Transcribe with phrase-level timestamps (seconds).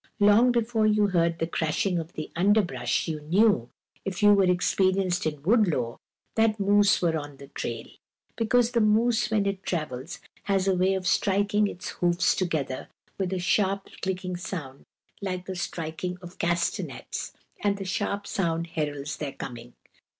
[0.19, 3.69] Long before you heard the crashing of the underbrush you knew,
[4.03, 5.99] if you were experienced in wood lore,
[6.33, 7.85] that moose were on the trail,
[8.35, 13.31] because the moose when it travels has a way of striking its hoofs together with
[13.31, 14.85] a sharp, clicking sound
[15.21, 17.33] like the striking of castanets,
[17.63, 19.75] and the sharp sound heralds their coming.